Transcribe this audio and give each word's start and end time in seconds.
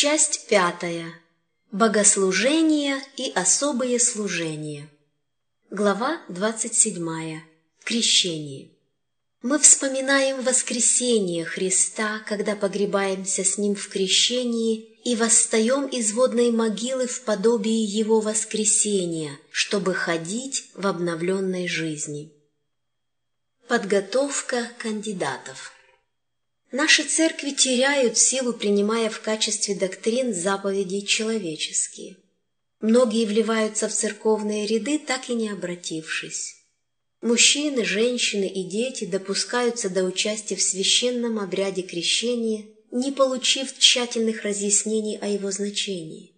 Часть 0.00 0.46
пятая. 0.46 1.12
Богослужение 1.72 3.02
и 3.16 3.32
особые 3.34 3.98
служения. 3.98 4.88
Глава 5.70 6.20
двадцать 6.28 6.76
седьмая. 6.76 7.42
Крещение. 7.82 8.70
Мы 9.42 9.58
вспоминаем 9.58 10.40
воскресение 10.42 11.44
Христа, 11.44 12.20
когда 12.28 12.54
погребаемся 12.54 13.42
с 13.42 13.58
Ним 13.58 13.74
в 13.74 13.88
крещении 13.88 15.00
и 15.02 15.16
восстаем 15.16 15.88
из 15.88 16.12
водной 16.12 16.52
могилы 16.52 17.08
в 17.08 17.22
подобии 17.22 17.82
Его 17.82 18.20
воскресения, 18.20 19.36
чтобы 19.50 19.94
ходить 19.94 20.70
в 20.74 20.86
обновленной 20.86 21.66
жизни. 21.66 22.32
Подготовка 23.66 24.70
кандидатов 24.78 25.72
Наши 26.70 27.04
церкви 27.04 27.50
теряют 27.52 28.18
силу, 28.18 28.52
принимая 28.52 29.08
в 29.08 29.20
качестве 29.20 29.74
доктрин 29.74 30.34
заповеди 30.34 31.00
человеческие. 31.00 32.16
Многие 32.80 33.24
вливаются 33.24 33.88
в 33.88 33.92
церковные 33.94 34.66
ряды, 34.66 34.98
так 34.98 35.30
и 35.30 35.34
не 35.34 35.48
обратившись. 35.48 36.56
Мужчины, 37.22 37.84
женщины 37.84 38.46
и 38.46 38.64
дети 38.64 39.06
допускаются 39.06 39.88
до 39.88 40.04
участия 40.04 40.56
в 40.56 40.62
священном 40.62 41.38
обряде 41.38 41.82
крещения, 41.82 42.66
не 42.90 43.12
получив 43.12 43.76
тщательных 43.78 44.42
разъяснений 44.42 45.16
о 45.16 45.26
его 45.26 45.50
значении. 45.50 46.32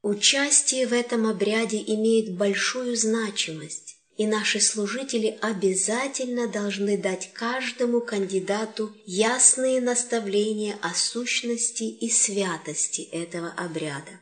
Участие 0.00 0.86
в 0.86 0.92
этом 0.92 1.26
обряде 1.26 1.78
имеет 1.78 2.34
большую 2.34 2.96
значимость, 2.96 3.81
и 4.16 4.26
наши 4.26 4.60
служители 4.60 5.38
обязательно 5.40 6.46
должны 6.46 6.96
дать 6.98 7.32
каждому 7.32 8.00
кандидату 8.00 8.94
ясные 9.06 9.80
наставления 9.80 10.76
о 10.82 10.94
сущности 10.94 11.84
и 11.84 12.10
святости 12.10 13.02
этого 13.12 13.52
обряда. 13.56 14.20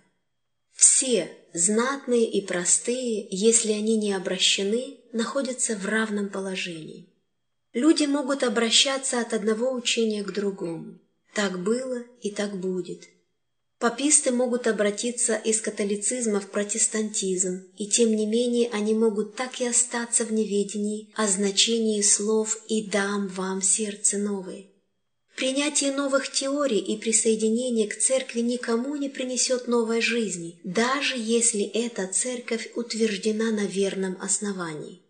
Все, 0.73 1.31
знатные 1.53 2.31
и 2.31 2.41
простые, 2.41 3.27
если 3.31 3.73
они 3.73 3.97
не 3.97 4.13
обращены, 4.13 4.99
находятся 5.13 5.77
в 5.77 5.85
равном 5.87 6.29
положении. 6.29 7.09
Люди 7.73 8.05
могут 8.05 8.43
обращаться 8.43 9.21
от 9.21 9.35
одного 9.35 9.73
учения 9.73 10.23
к 10.23 10.33
другому. 10.33 10.99
Так 11.35 11.63
было 11.63 12.03
и 12.23 12.31
так 12.31 12.59
будет. 12.59 13.09
Паписты 13.81 14.31
могут 14.31 14.67
обратиться 14.67 15.37
из 15.37 15.63
католицизма 15.63 16.39
в 16.39 16.51
протестантизм, 16.51 17.65
и 17.79 17.87
тем 17.87 18.15
не 18.15 18.27
менее 18.27 18.69
они 18.73 18.93
могут 18.93 19.37
так 19.37 19.59
и 19.63 19.67
остаться 19.67 20.27
в 20.27 20.33
неведении 20.35 21.09
о 21.15 21.27
значении 21.27 22.03
слов 22.03 22.63
«и 22.69 22.85
дам 22.85 23.29
вам 23.29 23.63
сердце 23.63 24.19
новое». 24.19 24.67
Принятие 25.35 25.93
новых 25.93 26.31
теорий 26.31 26.79
и 26.79 26.99
присоединение 26.99 27.89
к 27.89 27.97
церкви 27.97 28.41
никому 28.41 28.97
не 28.97 29.09
принесет 29.09 29.67
новой 29.67 30.03
жизни, 30.03 30.61
даже 30.63 31.15
если 31.17 31.63
эта 31.63 32.07
церковь 32.07 32.71
утверждена 32.75 33.51
на 33.51 33.65
верном 33.65 34.19
основании. 34.21 35.01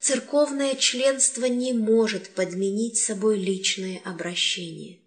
Церковное 0.00 0.74
членство 0.74 1.44
не 1.44 1.72
может 1.72 2.30
подменить 2.30 2.98
собой 2.98 3.38
личное 3.38 4.00
обращение. 4.04 4.98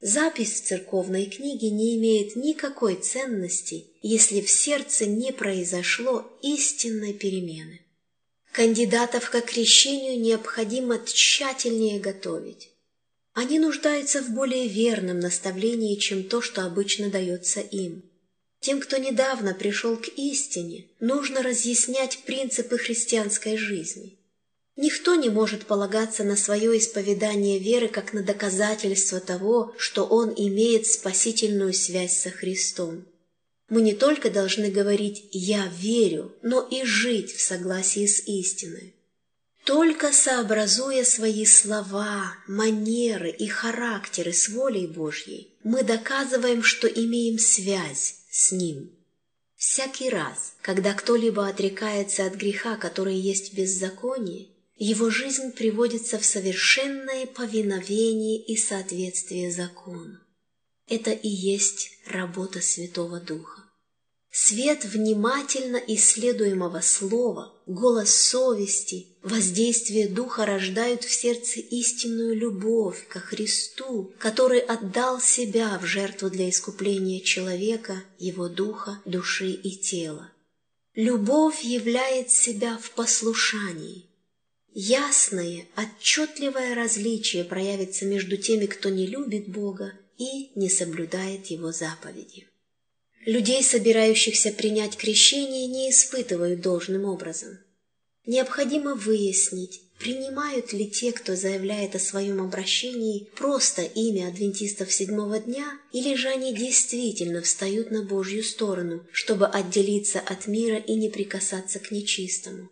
Запись 0.00 0.60
в 0.60 0.66
церковной 0.66 1.26
книге 1.26 1.70
не 1.70 1.96
имеет 1.96 2.36
никакой 2.36 2.96
ценности, 2.96 3.86
если 4.02 4.42
в 4.42 4.50
сердце 4.50 5.06
не 5.06 5.32
произошло 5.32 6.30
истинной 6.42 7.14
перемены. 7.14 7.80
Кандидатов 8.52 9.30
к 9.30 9.40
крещению 9.40 10.20
необходимо 10.20 10.98
тщательнее 10.98 11.98
готовить. 11.98 12.70
Они 13.32 13.58
нуждаются 13.58 14.22
в 14.22 14.30
более 14.30 14.68
верном 14.68 15.20
наставлении, 15.20 15.96
чем 15.96 16.24
то, 16.24 16.40
что 16.40 16.64
обычно 16.64 17.10
дается 17.10 17.60
им. 17.60 18.02
Тем, 18.60 18.80
кто 18.80 18.96
недавно 18.96 19.54
пришел 19.54 19.96
к 19.96 20.08
истине, 20.16 20.86
нужно 21.00 21.42
разъяснять 21.42 22.24
принципы 22.24 22.78
христианской 22.78 23.56
жизни. 23.56 24.18
Никто 24.76 25.14
не 25.14 25.30
может 25.30 25.64
полагаться 25.64 26.22
на 26.22 26.36
свое 26.36 26.76
исповедание 26.76 27.58
веры 27.58 27.88
как 27.88 28.12
на 28.12 28.22
доказательство 28.22 29.20
того, 29.20 29.74
что 29.78 30.04
он 30.04 30.34
имеет 30.36 30.86
спасительную 30.86 31.72
связь 31.72 32.20
со 32.20 32.30
Христом. 32.30 33.06
Мы 33.70 33.80
не 33.80 33.94
только 33.94 34.30
должны 34.30 34.70
говорить 34.70 35.28
«я 35.32 35.66
верю», 35.78 36.32
но 36.42 36.60
и 36.60 36.84
жить 36.84 37.32
в 37.32 37.40
согласии 37.40 38.06
с 38.06 38.20
истиной. 38.26 38.94
Только 39.64 40.12
сообразуя 40.12 41.04
свои 41.04 41.44
слова, 41.46 42.34
манеры 42.46 43.30
и 43.30 43.48
характеры 43.48 44.32
с 44.32 44.48
волей 44.50 44.86
Божьей, 44.86 45.56
мы 45.64 45.82
доказываем, 45.82 46.62
что 46.62 46.86
имеем 46.86 47.38
связь 47.38 48.16
с 48.30 48.52
Ним. 48.52 48.92
Всякий 49.56 50.10
раз, 50.10 50.54
когда 50.60 50.92
кто-либо 50.92 51.48
отрекается 51.48 52.26
от 52.26 52.34
греха, 52.34 52.76
который 52.76 53.16
есть 53.16 53.52
в 53.52 53.56
беззаконии, 53.56 54.50
его 54.76 55.10
жизнь 55.10 55.52
приводится 55.52 56.18
в 56.18 56.24
совершенное 56.24 57.26
повиновение 57.26 58.38
и 58.38 58.56
соответствие 58.56 59.50
закону. 59.50 60.18
Это 60.86 61.10
и 61.10 61.28
есть 61.28 61.90
работа 62.06 62.60
Святого 62.60 63.20
Духа. 63.20 63.66
Свет 64.30 64.84
внимательно 64.84 65.78
исследуемого 65.78 66.82
слова, 66.82 67.54
голос 67.64 68.14
совести, 68.14 69.06
воздействие 69.22 70.08
духа 70.08 70.44
рождают 70.44 71.04
в 71.04 71.10
сердце 71.10 71.60
истинную 71.60 72.36
любовь 72.36 73.08
ко 73.08 73.18
Христу, 73.18 74.12
который 74.18 74.58
отдал 74.58 75.22
себя 75.22 75.78
в 75.78 75.86
жертву 75.86 76.28
для 76.28 76.50
искупления 76.50 77.20
человека, 77.20 78.04
его 78.18 78.50
духа, 78.50 79.00
души 79.06 79.52
и 79.52 79.70
тела. 79.70 80.30
Любовь 80.94 81.62
являет 81.62 82.30
себя 82.30 82.76
в 82.76 82.90
послушании. 82.90 84.04
Ясное, 84.78 85.64
отчетливое 85.74 86.74
различие 86.74 87.44
проявится 87.44 88.04
между 88.04 88.36
теми, 88.36 88.66
кто 88.66 88.90
не 88.90 89.06
любит 89.06 89.48
Бога 89.48 89.94
и 90.18 90.50
не 90.54 90.68
соблюдает 90.68 91.46
Его 91.46 91.72
заповеди. 91.72 92.46
Людей, 93.24 93.62
собирающихся 93.62 94.52
принять 94.52 94.98
крещение, 94.98 95.66
не 95.66 95.88
испытывают 95.88 96.60
должным 96.60 97.06
образом. 97.06 97.58
Необходимо 98.26 98.94
выяснить, 98.94 99.80
принимают 99.98 100.74
ли 100.74 100.90
те, 100.90 101.12
кто 101.12 101.36
заявляет 101.36 101.94
о 101.94 101.98
своем 101.98 102.42
обращении, 102.42 103.30
просто 103.34 103.80
имя 103.80 104.28
адвентистов 104.28 104.92
седьмого 104.92 105.38
дня, 105.38 105.80
или 105.94 106.14
же 106.16 106.28
они 106.28 106.54
действительно 106.54 107.40
встают 107.40 107.90
на 107.90 108.02
Божью 108.02 108.44
сторону, 108.44 109.06
чтобы 109.10 109.46
отделиться 109.46 110.20
от 110.20 110.46
мира 110.46 110.76
и 110.76 110.96
не 110.96 111.08
прикасаться 111.08 111.78
к 111.78 111.90
нечистому. 111.90 112.68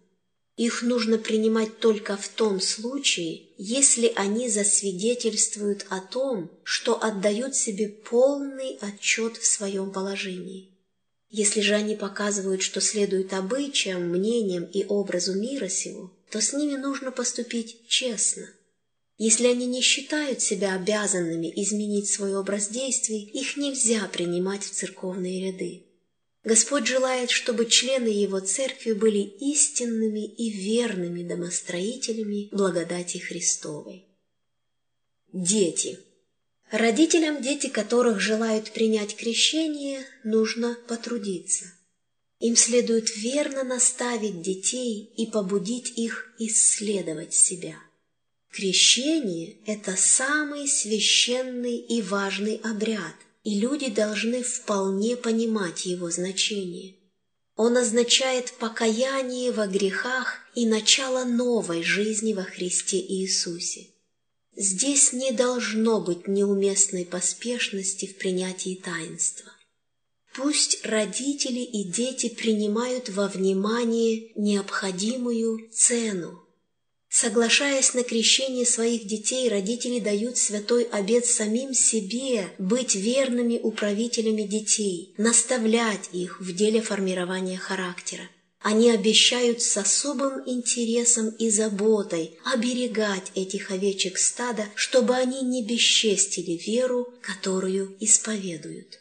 Их 0.56 0.82
нужно 0.82 1.18
принимать 1.18 1.78
только 1.80 2.16
в 2.16 2.28
том 2.28 2.60
случае, 2.60 3.42
если 3.58 4.12
они 4.14 4.48
засвидетельствуют 4.48 5.84
о 5.88 6.00
том, 6.00 6.48
что 6.62 7.02
отдают 7.02 7.56
себе 7.56 7.88
полный 7.88 8.78
отчет 8.80 9.36
в 9.36 9.46
своем 9.46 9.90
положении. 9.90 10.70
Если 11.28 11.60
же 11.60 11.74
они 11.74 11.96
показывают, 11.96 12.62
что 12.62 12.80
следуют 12.80 13.32
обычаям, 13.32 14.08
мнениям 14.08 14.64
и 14.64 14.84
образу 14.84 15.34
мира 15.34 15.68
сего, 15.68 16.12
то 16.30 16.40
с 16.40 16.52
ними 16.52 16.76
нужно 16.76 17.10
поступить 17.10 17.78
честно. 17.88 18.48
Если 19.18 19.48
они 19.48 19.66
не 19.66 19.80
считают 19.80 20.40
себя 20.40 20.74
обязанными 20.74 21.52
изменить 21.56 22.08
свой 22.08 22.36
образ 22.36 22.68
действий, 22.68 23.22
их 23.32 23.56
нельзя 23.56 24.06
принимать 24.12 24.62
в 24.62 24.70
церковные 24.70 25.46
ряды. 25.48 25.82
Господь 26.44 26.86
желает, 26.86 27.30
чтобы 27.30 27.64
члены 27.64 28.08
Его 28.08 28.38
церкви 28.40 28.92
были 28.92 29.20
истинными 29.20 30.26
и 30.26 30.50
верными 30.50 31.22
домостроителями 31.22 32.48
благодати 32.52 33.16
Христовой. 33.16 34.04
Дети. 35.32 35.98
Родителям, 36.70 37.40
дети 37.40 37.68
которых 37.68 38.20
желают 38.20 38.72
принять 38.72 39.16
крещение, 39.16 40.04
нужно 40.22 40.76
потрудиться. 40.86 41.72
Им 42.40 42.56
следует 42.56 43.16
верно 43.16 43.64
наставить 43.64 44.42
детей 44.42 45.12
и 45.16 45.26
побудить 45.26 45.96
их 45.96 46.34
исследовать 46.38 47.32
себя. 47.32 47.78
Крещение– 48.50 49.56
это 49.66 49.96
самый 49.96 50.68
священный 50.68 51.76
и 51.78 52.02
важный 52.02 52.56
обряд, 52.62 53.14
и 53.44 53.60
люди 53.60 53.88
должны 53.88 54.42
вполне 54.42 55.16
понимать 55.16 55.84
его 55.84 56.10
значение. 56.10 56.96
Он 57.56 57.76
означает 57.76 58.52
покаяние 58.54 59.52
во 59.52 59.66
грехах 59.66 60.38
и 60.54 60.66
начало 60.66 61.24
новой 61.24 61.82
жизни 61.82 62.32
во 62.32 62.42
Христе 62.42 62.98
Иисусе. 62.98 63.86
Здесь 64.56 65.12
не 65.12 65.30
должно 65.30 66.00
быть 66.00 66.26
неуместной 66.26 67.04
поспешности 67.04 68.06
в 68.06 68.16
принятии 68.16 68.80
таинства. 68.82 69.52
Пусть 70.34 70.84
родители 70.84 71.60
и 71.60 71.84
дети 71.84 72.28
принимают 72.28 73.08
во 73.08 73.28
внимание 73.28 74.32
необходимую 74.34 75.70
цену. 75.70 76.43
Соглашаясь 77.16 77.94
на 77.94 78.02
крещение 78.02 78.66
своих 78.66 79.06
детей, 79.06 79.48
родители 79.48 80.00
дают 80.00 80.36
святой 80.36 80.82
обет 80.82 81.26
самим 81.26 81.72
себе 81.72 82.50
быть 82.58 82.96
верными 82.96 83.56
управителями 83.56 84.42
детей, 84.42 85.14
наставлять 85.16 86.08
их 86.10 86.40
в 86.40 86.52
деле 86.52 86.80
формирования 86.80 87.56
характера. 87.56 88.28
Они 88.58 88.90
обещают 88.90 89.62
с 89.62 89.76
особым 89.76 90.42
интересом 90.44 91.28
и 91.28 91.50
заботой 91.50 92.36
оберегать 92.44 93.30
этих 93.36 93.70
овечек 93.70 94.18
стада, 94.18 94.66
чтобы 94.74 95.14
они 95.14 95.42
не 95.42 95.64
бесчестили 95.64 96.60
веру, 96.66 97.14
которую 97.20 97.96
исповедуют. 98.00 99.00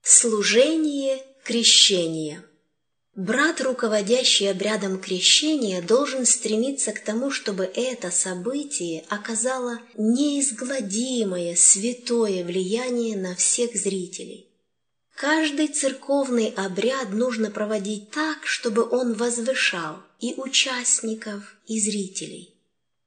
Служение 0.00 1.20
крещения– 1.42 2.44
Брат, 3.16 3.60
руководящий 3.60 4.50
обрядом 4.50 5.00
крещения, 5.00 5.80
должен 5.80 6.26
стремиться 6.26 6.90
к 6.90 6.98
тому, 6.98 7.30
чтобы 7.30 7.62
это 7.62 8.10
событие 8.10 9.04
оказало 9.08 9.78
неизгладимое 9.96 11.54
святое 11.54 12.42
влияние 12.42 13.16
на 13.16 13.36
всех 13.36 13.76
зрителей. 13.76 14.48
Каждый 15.14 15.68
церковный 15.68 16.52
обряд 16.56 17.10
нужно 17.10 17.52
проводить 17.52 18.10
так, 18.10 18.46
чтобы 18.46 18.82
он 18.82 19.14
возвышал 19.14 19.98
и 20.18 20.34
участников, 20.36 21.54
и 21.68 21.78
зрителей. 21.78 22.52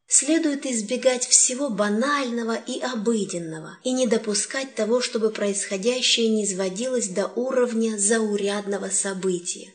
Следует 0.07 0.65
избегать 0.65 1.27
всего 1.27 1.69
банального 1.69 2.56
и 2.56 2.80
обыденного 2.80 3.77
и 3.83 3.92
не 3.92 4.07
допускать 4.07 4.74
того, 4.74 5.01
чтобы 5.01 5.31
происходящее 5.31 6.30
не 6.30 6.48
сводилось 6.48 7.10
до 7.10 7.27
уровня 7.27 7.98
заурядного 7.98 8.88
события. 8.89 9.74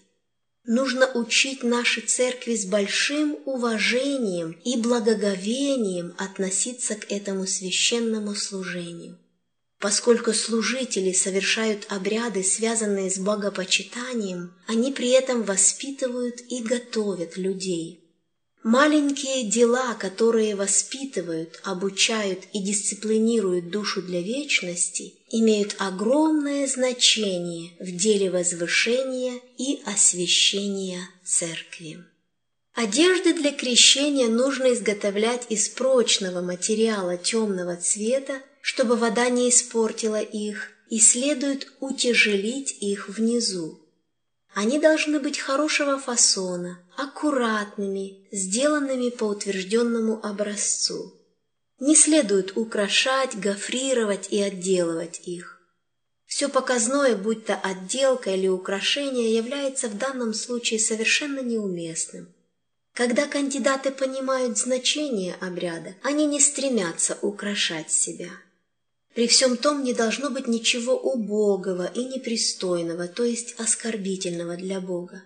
Нужно 0.65 1.11
учить 1.15 1.65
наши 1.65 2.01
церкви 2.03 2.55
с 2.55 2.67
большим 2.67 3.37
уважением 3.47 4.53
и 4.65 4.77
благоговением 4.77 6.15
относиться 6.19 6.95
к 6.95 7.11
этому 7.11 7.47
священному 7.47 8.35
служению. 8.37 9.19
Поскольку 9.81 10.33
служители 10.33 11.13
совершают 11.13 11.87
обряды, 11.89 12.45
связанные 12.45 13.11
с 13.11 13.19
богопочитанием, 13.19 14.55
они 14.69 14.93
при 14.93 15.11
этом 15.11 15.43
воспитывают 15.43 16.41
и 16.49 16.63
готовят 16.63 17.37
людей. 17.37 18.02
Маленькие 18.63 19.43
дела, 19.43 19.95
которые 19.95 20.55
воспитывают, 20.55 21.61
обучают 21.65 22.45
и 22.53 22.61
дисциплинируют 22.61 23.71
душу 23.71 24.03
для 24.03 24.23
вечности, 24.23 25.15
имеют 25.31 25.75
огромное 25.79 26.69
значение 26.69 27.73
в 27.81 27.91
деле 27.91 28.31
возвышения 28.31 29.41
и 29.59 29.83
освящения 29.85 31.09
церкви. 31.25 32.05
Одежды 32.75 33.35
для 33.35 33.51
крещения 33.51 34.29
нужно 34.29 34.73
изготовлять 34.73 35.47
из 35.49 35.69
прочного 35.69 36.41
материала 36.41 37.17
темного 37.17 37.77
цвета, 37.77 38.43
чтобы 38.61 38.95
вода 38.95 39.29
не 39.29 39.51
испортила 39.51 40.21
их, 40.21 40.69
и 40.89 41.01
следует 41.01 41.73
утяжелить 41.81 42.77
их 42.81 43.09
внизу. 43.09 43.81
Они 44.55 44.79
должны 44.79 45.19
быть 45.19 45.39
хорошего 45.39 45.99
фасона, 45.99 46.79
аккуратными, 46.97 48.27
сделанными 48.31 49.11
по 49.11 49.25
утвержденному 49.25 50.25
образцу. 50.25 51.15
Не 51.81 51.97
следует 51.97 52.57
украшать, 52.57 53.39
гофрировать 53.39 54.29
и 54.31 54.41
отделывать 54.41 55.21
их. 55.25 55.61
Все 56.27 56.49
показное, 56.49 57.17
будь 57.17 57.45
то 57.45 57.57
отделка 57.57 58.31
или 58.31 58.49
украшение, 58.49 59.35
является 59.35 59.89
в 59.89 59.99
данном 59.99 60.33
случае 60.33 60.81
совершенно 60.81 61.41
неуместным. 61.41 62.33
Когда 62.95 63.27
кандидаты 63.27 63.91
понимают 63.91 64.59
значение 64.59 65.35
обряда, 65.41 65.95
они 66.03 66.27
не 66.27 66.41
стремятся 66.41 67.19
украшать 67.21 67.91
себя. 67.91 68.31
При 69.15 69.27
всем 69.27 69.57
том 69.57 69.83
не 69.83 69.93
должно 69.93 70.31
быть 70.31 70.47
ничего 70.47 70.99
убогого 70.99 71.87
и 71.87 72.05
непристойного, 72.05 73.09
то 73.09 73.25
есть 73.25 73.55
оскорбительного 73.59 74.57
для 74.57 74.81
Бога. 74.81 75.23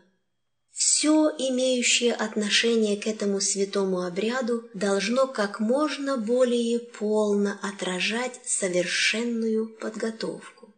Все, 0.76 1.30
имеющее 1.38 2.12
отношение 2.12 2.98
к 2.98 3.06
этому 3.06 3.40
святому 3.40 4.02
обряду, 4.02 4.68
должно 4.74 5.26
как 5.26 5.58
можно 5.58 6.18
более 6.18 6.78
полно 6.78 7.58
отражать 7.62 8.38
совершенную 8.44 9.68
подготовку. 9.68 10.74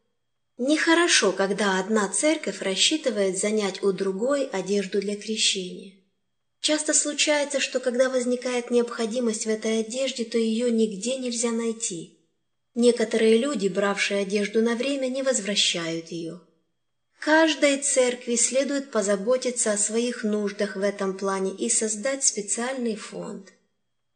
Нехорошо, 0.57 1.33
когда 1.33 1.81
одна 1.81 2.09
церковь 2.09 2.63
рассчитывает 2.63 3.39
занять 3.39 3.83
у 3.83 3.91
другой 3.91 4.47
одежду 4.47 5.01
для 5.01 5.17
крещения. 5.17 5.95
Часто 6.61 6.95
случается, 6.95 7.59
что 7.59 7.81
когда 7.81 8.09
возникает 8.09 8.71
необходимость 8.71 9.47
в 9.47 9.49
этой 9.49 9.81
одежде, 9.81 10.25
то 10.25 10.39
ее 10.39 10.71
нигде 10.71 11.17
нельзя 11.17 11.51
найти– 11.51 12.15
Некоторые 12.81 13.39
люди, 13.39 13.67
бравшие 13.67 14.21
одежду 14.21 14.63
на 14.63 14.77
время, 14.77 15.09
не 15.09 15.25
возвращают 15.25 16.13
ее. 16.13 16.41
Каждой 17.21 17.79
церкви 17.79 18.37
следует 18.37 18.91
позаботиться 18.91 19.73
о 19.73 19.79
своих 19.79 20.23
нуждах 20.23 20.77
в 20.77 20.83
этом 20.83 21.17
плане 21.17 21.53
и 21.53 21.69
создать 21.69 22.25
специальный 22.25 22.95
фонд. 22.95 23.53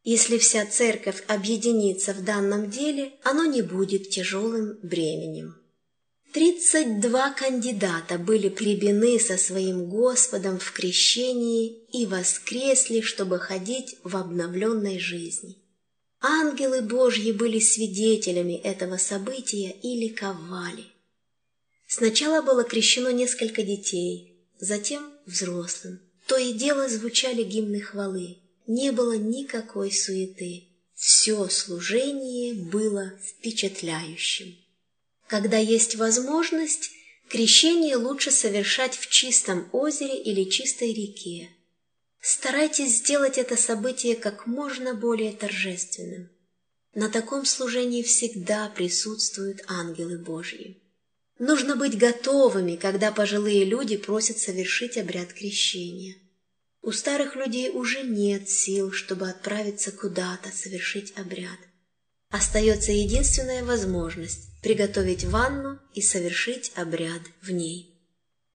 Если 0.05 0.39
вся 0.39 0.67
церковь 0.67 1.23
объединится 1.27 2.13
в 2.13 2.25
данном 2.25 2.71
деле, 2.71 3.13
оно 3.23 3.45
не 3.45 3.63
будет 3.63 4.11
тяжелым 4.11 4.79
бременем. 4.83 5.57
Тридцать 6.33 7.01
два 7.01 7.31
кандидата 7.31 8.19
были 8.19 8.49
прибены 8.49 9.21
со 9.21 9.37
своим 9.37 9.91
Господом 9.91 10.59
в 10.59 10.73
крещении 10.73 11.85
и 11.93 12.07
воскресли, 12.07 13.01
чтобы 13.01 13.39
ходить 13.39 13.97
в 14.03 14.17
обновленной 14.17 14.99
жизни. 14.99 15.59
Ангелы 16.21 16.81
Божьи 16.81 17.33
были 17.33 17.59
свидетелями 17.59 18.55
этого 18.55 18.97
события 18.97 19.75
и 19.83 20.01
ликовали. 20.01 20.87
Сначала 21.95 22.41
было 22.41 22.65
крещено 22.65 23.11
несколько 23.11 23.63
детей, 23.63 24.35
затем 24.59 25.13
взрослым. 25.27 26.01
То 26.27 26.39
и 26.39 26.55
дело 26.55 26.89
звучали 26.89 27.43
гимны 27.43 27.83
хвалы. 27.83 28.39
Не 28.67 28.93
было 28.93 29.19
никакой 29.19 29.93
суеты. 29.93 30.69
Все 30.95 31.47
служение 31.51 32.55
было 32.55 33.13
впечатляющим. 33.23 34.57
Когда 35.27 35.59
есть 35.59 35.97
возможность, 35.97 36.93
крещение 37.29 37.97
лучше 37.97 38.31
совершать 38.31 38.97
в 38.97 39.11
чистом 39.11 39.69
озере 39.73 40.17
или 40.17 40.49
чистой 40.49 40.95
реке, 40.95 41.51
Старайтесь 42.23 43.01
сделать 43.01 43.37
это 43.37 43.59
событие 43.59 44.17
как 44.17 44.47
можно 44.47 44.95
более 44.95 45.33
торжественным. 45.33 46.31
На 46.95 47.11
таком 47.11 47.45
служении 47.45 48.03
всегда 48.03 48.71
присутствуют 48.71 49.61
ангелы 49.67 50.17
Божьи. 50.19 50.82
Нужно 51.45 51.75
быть 51.75 51.99
готовыми, 51.99 52.77
когда 52.77 53.11
пожилые 53.11 53.65
люди 53.65 53.97
просят 53.97 54.39
совершить 54.39 54.97
обряд 54.97 55.33
крещения. 55.33 56.15
У 56.83 56.93
старых 56.93 57.35
людей 57.35 57.69
уже 57.71 58.05
нет 58.05 58.49
сил, 58.49 58.93
чтобы 58.93 59.29
отправиться 59.29 59.91
куда-то 59.91 60.51
совершить 60.53 61.13
обряд. 61.19 61.59
Остается 62.31 62.93
единственная 62.93 63.65
возможность– 63.65 64.51
приготовить 64.63 65.25
ванну 65.25 65.81
и 65.95 66.01
совершить 66.01 66.71
обряд 66.77 67.23
в 67.41 67.51
ней. 67.51 67.92